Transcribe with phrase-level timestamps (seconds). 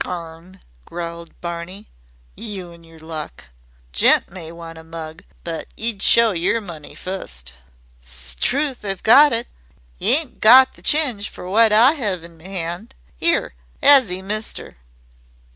[0.03, 1.87] "Garn," growled Barney.
[2.35, 3.45] "You an' yer luck!
[3.93, 7.53] Gent may want a mug, but y'd show yer money fust."
[8.01, 8.83] "Strewth!
[8.83, 9.47] I've got it.
[9.99, 13.53] Y' aint got the chinge fer wot I 'ave in me 'and 'ere.
[13.83, 14.77] 'As 'e, mister?"